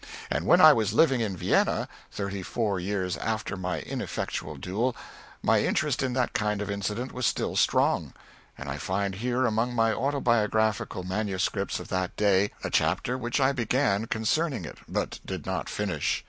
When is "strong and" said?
7.55-8.67